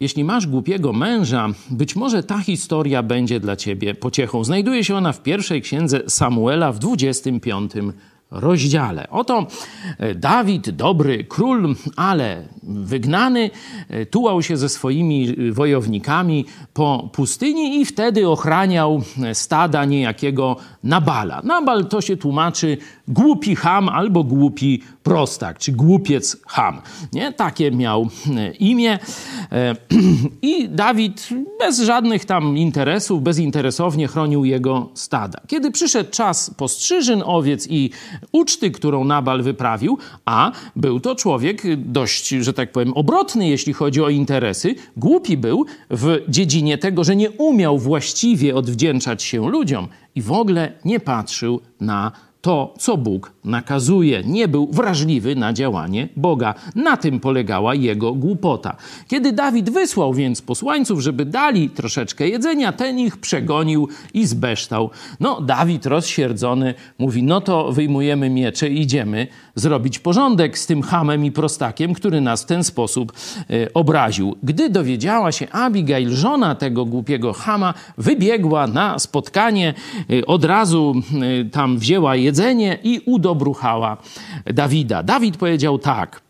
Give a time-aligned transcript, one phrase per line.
[0.00, 4.44] Jeśli masz głupiego męża, być może ta historia będzie dla ciebie pociechą.
[4.44, 7.72] Znajduje się ona w pierwszej księdze Samuela w 25
[8.30, 9.10] rozdziale.
[9.10, 9.46] Oto
[9.98, 13.50] e, Dawid, dobry król, ale wygnany,
[13.88, 16.44] e, tułał się ze swoimi e, wojownikami
[16.74, 19.02] po pustyni i wtedy ochraniał
[19.32, 21.40] stada niejakiego Nabala.
[21.44, 22.76] Nabal to się tłumaczy
[23.08, 26.80] głupi ham albo głupi prostak, czy głupiec ham.
[27.12, 27.32] Nie?
[27.32, 28.08] Takie miał
[28.58, 28.98] imię.
[30.42, 31.28] I Dawid
[31.60, 35.40] bez żadnych tam interesów, bezinteresownie chronił jego stada.
[35.46, 37.90] Kiedy przyszedł czas postrzyżyn owiec i
[38.32, 44.02] uczty, którą Nabal wyprawił, a był to człowiek dość, że tak powiem, obrotny, jeśli chodzi
[44.02, 50.22] o interesy, głupi był w dziedzinie tego, że nie umiał właściwie odwdzięczać się ludziom i
[50.22, 54.22] w ogóle nie patrzył na to, co Bóg nakazuje.
[54.24, 56.54] Nie był wrażliwy na działanie Boga.
[56.74, 58.76] Na tym polegała jego głupota.
[59.08, 64.90] Kiedy Dawid wysłał więc posłańców, żeby dali troszeczkę jedzenia, ten ich przegonił i zbeształ.
[65.20, 71.24] No, Dawid rozsierdzony mówi: No to wyjmujemy miecze i idziemy zrobić porządek z tym hamem
[71.24, 73.12] i prostakiem, który nas w ten sposób
[73.50, 74.36] e, obraził.
[74.42, 79.74] Gdy dowiedziała się Abigail, żona tego głupiego hama, wybiegła na spotkanie,
[80.10, 80.94] e, od razu
[81.40, 83.96] e, tam wzięła jedzenie i udobruchała
[84.46, 85.02] Dawida.
[85.02, 86.22] Dawid powiedział tak.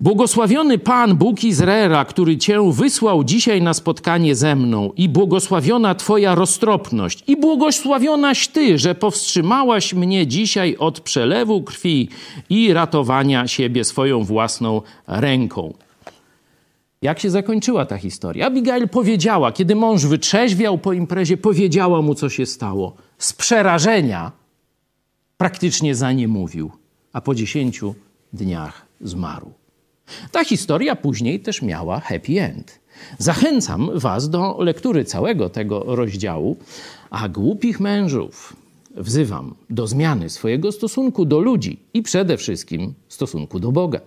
[0.00, 6.34] Błogosławiony Pan Bóg Izraela, który Cię wysłał dzisiaj na spotkanie ze mną, i błogosławiona Twoja
[6.34, 12.08] roztropność, i błogosławionaś Ty, że powstrzymałaś mnie dzisiaj od przelewu krwi
[12.50, 15.74] i ratowania siebie swoją własną ręką.
[17.02, 18.46] Jak się zakończyła ta historia?
[18.46, 22.94] Abigail powiedziała, kiedy mąż wytrzeźwiał po imprezie, powiedziała mu, co się stało.
[23.18, 24.39] Z przerażenia
[25.40, 26.70] praktycznie za nie mówił,
[27.12, 27.94] a po dziesięciu
[28.32, 29.52] dniach zmarł.
[30.32, 32.80] Ta historia później też miała happy end.
[33.18, 36.56] Zachęcam Was do lektury całego tego rozdziału,
[37.10, 38.56] a głupich mężów
[38.96, 44.00] wzywam do zmiany swojego stosunku do ludzi i przede wszystkim stosunku do Boga.